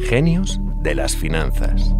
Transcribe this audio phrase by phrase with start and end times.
[0.00, 1.94] Genios de las finanzas.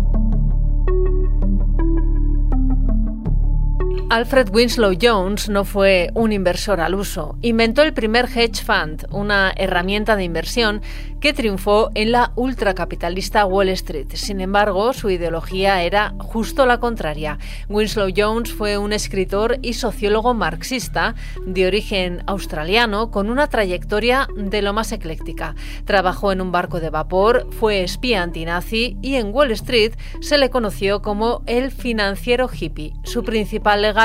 [4.10, 7.36] Alfred Winslow Jones no fue un inversor al uso.
[7.42, 10.80] Inventó el primer hedge fund, una herramienta de inversión
[11.20, 14.06] que triunfó en la ultracapitalista Wall Street.
[14.14, 17.38] Sin embargo, su ideología era justo la contraria.
[17.68, 21.14] Winslow Jones fue un escritor y sociólogo marxista
[21.44, 25.54] de origen australiano con una trayectoria de lo más ecléctica.
[25.84, 30.48] Trabajó en un barco de vapor, fue espía antinazi y en Wall Street se le
[30.48, 32.94] conoció como el financiero hippie.
[33.02, 33.97] Su principal legado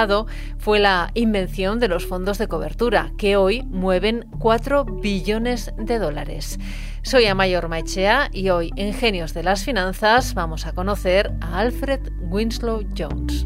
[0.57, 6.57] fue la invención de los fondos de cobertura, que hoy mueven 4 billones de dólares.
[7.03, 11.99] Soy Amayor Maichea y hoy en Genios de las Finanzas vamos a conocer a Alfred
[12.21, 13.45] Winslow Jones.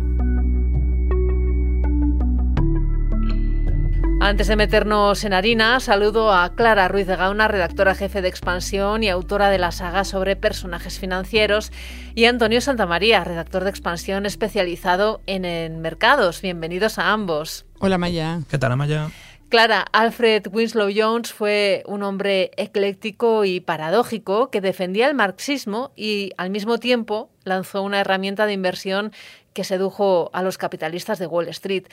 [4.27, 9.02] Antes de meternos en harina, saludo a Clara Ruiz de Gauna, redactora jefe de Expansión
[9.02, 11.72] y autora de la saga sobre personajes financieros,
[12.13, 16.42] y Antonio Santamaría, redactor de Expansión especializado en, mercados.
[16.42, 17.66] Bienvenidos a ambos.
[17.80, 18.42] Hola Maya.
[18.50, 19.11] ¿Qué tal, Maya?
[19.47, 26.34] Clara, Alfred Winslow Jones fue un hombre ecléctico y paradójico que defendía el marxismo y
[26.36, 29.14] al mismo tiempo lanzó una herramienta de inversión
[29.53, 31.86] que sedujo a los capitalistas de Wall Street.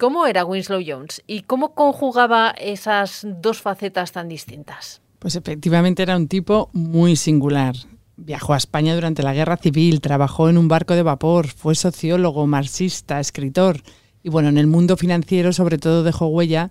[0.00, 5.02] ¿Cómo era Winslow Jones y cómo conjugaba esas dos facetas tan distintas?
[5.18, 7.74] Pues efectivamente era un tipo muy singular.
[8.16, 12.46] Viajó a España durante la Guerra Civil, trabajó en un barco de vapor, fue sociólogo,
[12.46, 13.82] marxista, escritor
[14.22, 16.70] y bueno, en el mundo financiero sobre todo dejó huella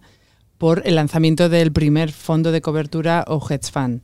[0.58, 4.02] por el lanzamiento del primer fondo de cobertura o hedge fund.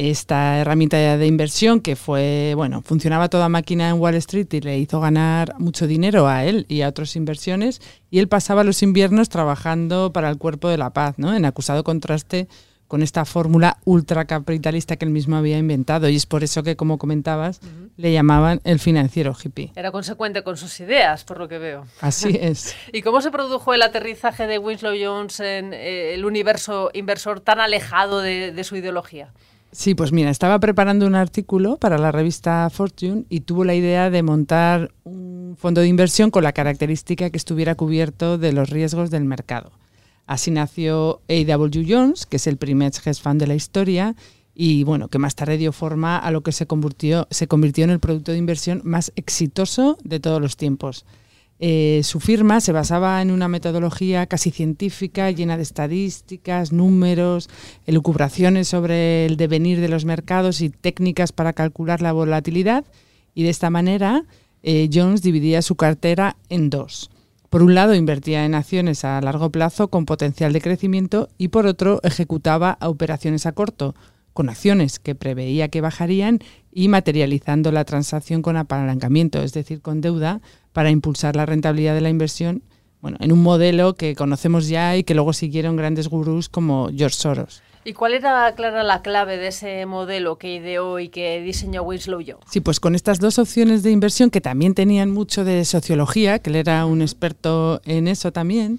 [0.00, 4.78] Esta herramienta de inversión que fue, bueno, funcionaba toda máquina en Wall Street y le
[4.78, 9.28] hizo ganar mucho dinero a él y a otras inversiones y él pasaba los inviernos
[9.28, 11.34] trabajando para el cuerpo de la paz, ¿no?
[11.34, 12.46] En acusado contraste
[12.88, 16.08] con esta fórmula ultracapitalista que él mismo había inventado.
[16.08, 17.60] Y es por eso que, como comentabas,
[17.96, 19.72] le llamaban el financiero hippie.
[19.76, 21.86] Era consecuente con sus ideas, por lo que veo.
[22.00, 22.74] Así es.
[22.92, 27.60] ¿Y cómo se produjo el aterrizaje de Winslow Jones en eh, el universo inversor tan
[27.60, 29.32] alejado de, su ideología?
[29.70, 34.08] Sí, pues mira, estaba preparando un artículo para la revista Fortune y tuvo la idea
[34.08, 39.10] de montar un fondo de inversión con la característica que estuviera cubierto de los riesgos
[39.10, 39.70] del mercado.
[40.26, 41.86] Así nació A.W.
[41.86, 44.16] Jones, que es el primer hedge fund de la historia
[44.54, 47.90] y bueno, que más tarde dio forma a lo que se convirtió, se convirtió en
[47.90, 51.04] el producto de inversión más exitoso de todos los tiempos.
[51.60, 57.48] Eh, su firma se basaba en una metodología casi científica, llena de estadísticas, números,
[57.86, 62.84] elucubraciones sobre el devenir de los mercados y técnicas para calcular la volatilidad.
[63.34, 64.24] Y de esta manera,
[64.62, 67.10] eh, Jones dividía su cartera en dos.
[67.50, 71.66] Por un lado, invertía en acciones a largo plazo con potencial de crecimiento y por
[71.66, 73.94] otro, ejecutaba operaciones a corto,
[74.34, 76.38] con acciones que preveía que bajarían
[76.70, 80.40] y materializando la transacción con apalancamiento, es decir, con deuda,
[80.78, 82.62] para impulsar la rentabilidad de la inversión,
[83.00, 87.16] bueno, en un modelo que conocemos ya y que luego siguieron grandes gurús como George
[87.16, 87.64] Soros.
[87.84, 92.20] ¿Y cuál era, Clara, la clave de ese modelo que ideó y que diseñó Winslow
[92.24, 92.44] Jones?
[92.48, 96.50] Sí, pues con estas dos opciones de inversión que también tenían mucho de sociología, que
[96.50, 98.78] él era un experto en eso también,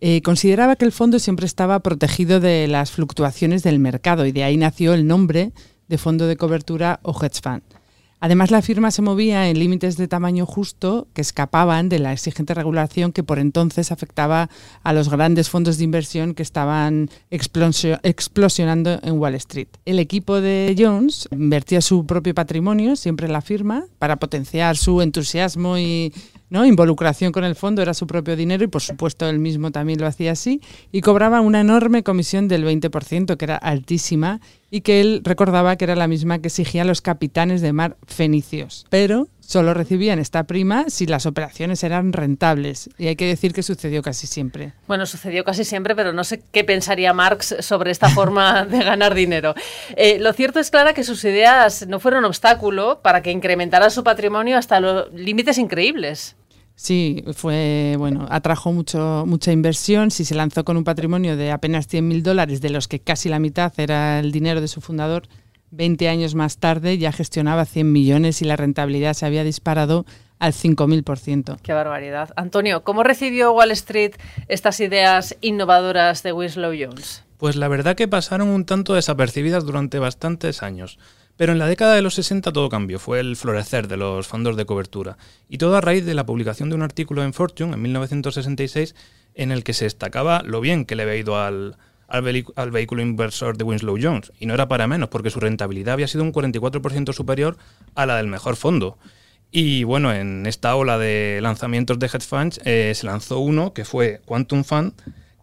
[0.00, 4.44] eh, consideraba que el fondo siempre estaba protegido de las fluctuaciones del mercado y de
[4.44, 5.50] ahí nació el nombre
[5.88, 7.62] de fondo de cobertura o hedge fund.
[8.20, 12.52] Además, la firma se movía en límites de tamaño justo que escapaban de la exigente
[12.52, 14.50] regulación que por entonces afectaba
[14.82, 19.68] a los grandes fondos de inversión que estaban explosionando en Wall Street.
[19.86, 25.00] El equipo de Jones invertía su propio patrimonio, siempre en la firma, para potenciar su
[25.00, 26.12] entusiasmo y
[26.50, 26.66] ¿no?
[26.66, 30.06] involucración con el fondo, era su propio dinero y por supuesto él mismo también lo
[30.06, 30.60] hacía así,
[30.92, 34.40] y cobraba una enorme comisión del 20%, que era altísima,
[34.70, 38.86] y que él recordaba que era la misma que exigían los capitanes de mar fenicios.
[38.88, 42.88] Pero solo recibían esta prima si las operaciones eran rentables.
[42.98, 44.74] Y hay que decir que sucedió casi siempre.
[44.86, 49.14] Bueno, sucedió casi siempre, pero no sé qué pensaría Marx sobre esta forma de ganar
[49.14, 49.54] dinero.
[49.96, 54.04] Eh, lo cierto es, Clara, que sus ideas no fueron obstáculo para que incrementara su
[54.04, 56.36] patrimonio hasta los límites increíbles.
[56.82, 60.10] Sí, fue, bueno, atrajo mucho, mucha inversión.
[60.10, 63.38] Si se lanzó con un patrimonio de apenas 100.000 dólares, de los que casi la
[63.38, 65.24] mitad era el dinero de su fundador,
[65.72, 70.06] 20 años más tarde ya gestionaba 100 millones y la rentabilidad se había disparado
[70.38, 71.58] al 5.000%.
[71.62, 72.30] Qué barbaridad.
[72.34, 74.12] Antonio, ¿cómo recibió Wall Street
[74.48, 77.24] estas ideas innovadoras de Winslow Jones?
[77.36, 80.98] Pues la verdad que pasaron un tanto desapercibidas durante bastantes años.
[81.40, 84.58] Pero en la década de los 60 todo cambió, fue el florecer de los fondos
[84.58, 85.16] de cobertura,
[85.48, 88.94] y todo a raíz de la publicación de un artículo en Fortune en 1966
[89.36, 91.78] en el que se destacaba lo bien que le había ido al,
[92.70, 94.32] vehículo inversor de Winslow Jones.
[94.38, 97.56] Y no era para menos, porque su rentabilidad había sido un 44% superior
[97.94, 98.98] a la del mejor fondo.
[99.50, 103.86] Y bueno, en esta ola de lanzamientos de hedge funds eh, se lanzó uno que
[103.86, 104.92] fue Quantum Fund,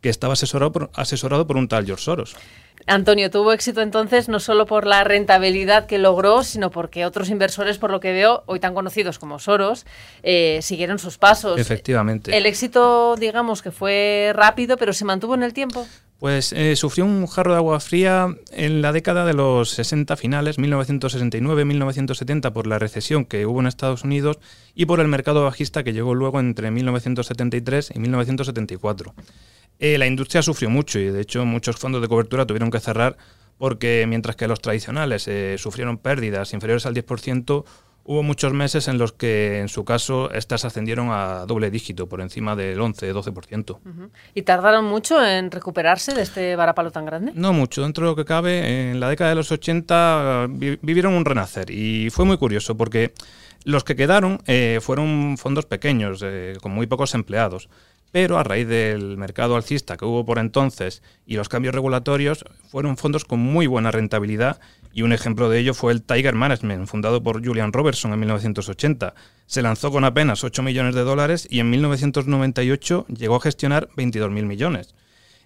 [0.03, 2.35] que estaba asesorado por, asesorado por un tal George Soros.
[2.87, 7.77] Antonio, tuvo éxito entonces no solo por la rentabilidad que logró, sino porque otros inversores,
[7.77, 9.85] por lo que veo, hoy tan conocidos como Soros,
[10.23, 11.59] eh, siguieron sus pasos.
[11.59, 12.35] Efectivamente.
[12.35, 15.85] El éxito, digamos que fue rápido, pero se mantuvo en el tiempo.
[16.19, 20.57] Pues eh, sufrió un jarro de agua fría en la década de los 60 finales,
[20.57, 24.39] 1969-1970, por la recesión que hubo en Estados Unidos
[24.73, 29.13] y por el mercado bajista que llegó luego entre 1973 y 1974.
[29.79, 33.17] Eh, la industria sufrió mucho y de hecho muchos fondos de cobertura tuvieron que cerrar
[33.57, 37.65] porque mientras que los tradicionales eh, sufrieron pérdidas inferiores al 10%,
[38.09, 42.21] Hubo muchos meses en los que, en su caso, estas ascendieron a doble dígito, por
[42.21, 43.79] encima del 11-12%.
[44.33, 47.33] ¿Y tardaron mucho en recuperarse de este varapalo tan grande?
[47.35, 47.81] No mucho.
[47.81, 51.69] Dentro de lo que cabe, en la década de los 80 vivieron un renacer.
[51.69, 53.11] Y fue muy curioso porque
[53.65, 57.67] los que quedaron eh, fueron fondos pequeños, eh, con muy pocos empleados
[58.11, 62.97] pero a raíz del mercado alcista que hubo por entonces y los cambios regulatorios, fueron
[62.97, 64.59] fondos con muy buena rentabilidad
[64.93, 69.13] y un ejemplo de ello fue el Tiger Management, fundado por Julian Robertson en 1980.
[69.45, 74.29] Se lanzó con apenas 8 millones de dólares y en 1998 llegó a gestionar 22.000
[74.45, 74.95] millones.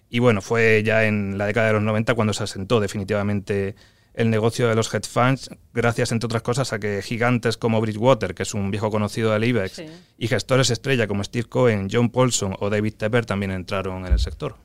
[0.08, 3.74] Y bueno, fue ya en la década de los 90 cuando se asentó definitivamente
[4.14, 8.34] el negocio de los hedge funds, gracias, entre otras cosas, a que gigantes como Bridgewater,
[8.34, 9.82] que es un viejo conocido del IBEX,
[10.18, 14.18] y gestores estrella como Steve Cohen, John Paulson o David Tepper también entraron en el
[14.18, 14.56] sector.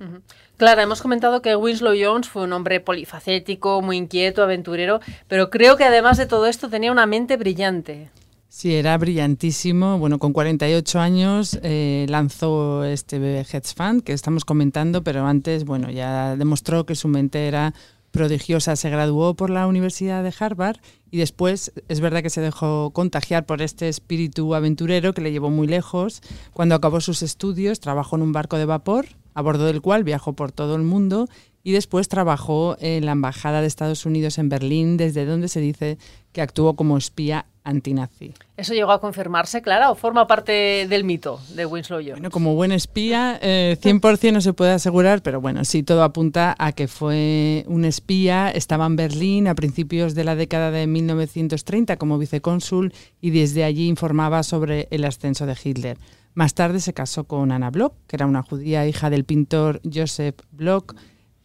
[0.57, 5.77] Claro, hemos comentado que Winslow Jones fue un hombre polifacético, muy inquieto, aventurero, pero creo
[5.77, 8.09] que además de todo esto tenía una mente brillante.
[8.49, 9.99] Sí, era brillantísimo.
[9.99, 15.91] Bueno, con 48 años eh, lanzó este hedge fund que estamos comentando, pero antes, bueno,
[15.91, 17.75] ya demostró que su mente era
[18.17, 18.75] prodigiosa.
[18.75, 20.77] Se graduó por la Universidad de Harvard
[21.11, 25.51] y después es verdad que se dejó contagiar por este espíritu aventurero que le llevó
[25.51, 26.21] muy lejos.
[26.51, 29.05] Cuando acabó sus estudios, trabajó en un barco de vapor,
[29.35, 31.27] a bordo del cual viajó por todo el mundo
[31.63, 35.99] y después trabajó en la Embajada de Estados Unidos en Berlín, desde donde se dice
[36.31, 38.33] que actuó como espía antinazi.
[38.55, 42.13] ¿Eso llegó a confirmarse, Clara, o forma parte del mito de Winslow Jones?
[42.13, 46.55] Bueno, como buen espía, 100% eh, no se puede asegurar, pero bueno, sí, todo apunta
[46.57, 51.97] a que fue un espía, estaba en Berlín a principios de la década de 1930
[51.97, 55.97] como vicecónsul y desde allí informaba sobre el ascenso de Hitler.
[56.33, 60.39] Más tarde se casó con Anna Bloch, que era una judía hija del pintor Joseph
[60.51, 60.95] Bloch,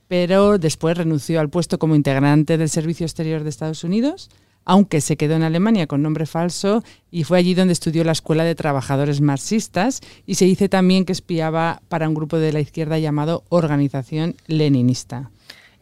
[0.06, 4.30] pero después renunció al puesto como integrante del Servicio Exterior de Estados Unidos,
[4.64, 8.44] aunque se quedó en Alemania con nombre falso y fue allí donde estudió la Escuela
[8.44, 12.98] de Trabajadores Marxistas y se dice también que espiaba para un grupo de la izquierda
[12.98, 15.30] llamado Organización Leninista.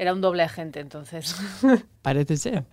[0.00, 1.36] Era un doble agente entonces.
[2.02, 2.64] Parece ser.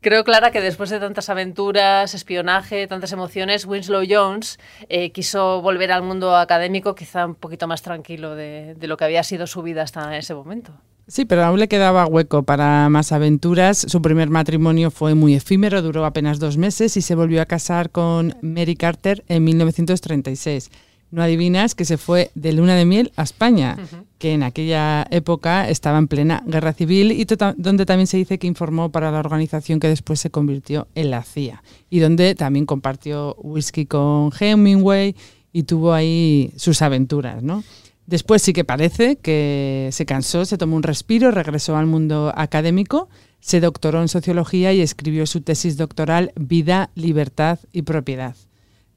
[0.00, 5.90] Creo, Clara, que después de tantas aventuras, espionaje, tantas emociones, Winslow Jones eh, quiso volver
[5.90, 9.62] al mundo académico quizá un poquito más tranquilo de, de lo que había sido su
[9.62, 10.72] vida hasta ese momento.
[11.06, 13.78] Sí, pero aún le quedaba hueco para más aventuras.
[13.78, 17.90] Su primer matrimonio fue muy efímero, duró apenas dos meses y se volvió a casar
[17.90, 20.70] con Mary Carter en 1936
[21.14, 23.78] no adivinas que se fue de luna de miel a España,
[24.18, 27.24] que en aquella época estaba en plena guerra civil y
[27.56, 31.22] donde también se dice que informó para la organización que después se convirtió en la
[31.22, 35.14] CIA y donde también compartió whisky con Hemingway
[35.52, 37.62] y tuvo ahí sus aventuras, ¿no?
[38.06, 43.08] Después sí que parece que se cansó, se tomó un respiro, regresó al mundo académico,
[43.40, 48.36] se doctoró en sociología y escribió su tesis doctoral Vida, Libertad y Propiedad.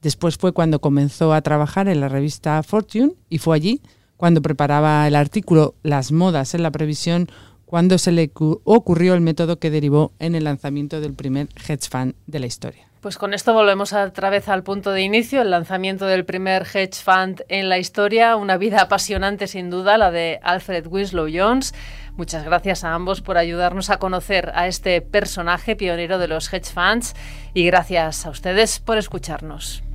[0.02, 3.82] Después fue cuando comenzó a trabajar en la revista Fortune y fue allí
[4.18, 7.30] cuando preparaba el artículo Las modas en la previsión
[7.66, 8.32] cuando se le
[8.64, 12.87] ocurrió el método que derivó en el lanzamiento del primer hedge fund de la historia.
[13.02, 16.96] Pues con esto volvemos otra vez al punto de inicio, el lanzamiento del primer hedge
[16.96, 21.76] fund en la historia, una vida apasionante sin duda, la de Alfred Winslow Jones.
[22.16, 26.74] Muchas gracias a ambos por ayudarnos a conocer a este personaje pionero de los hedge
[26.74, 27.16] funds
[27.54, 29.87] y gracias a ustedes por escucharnos.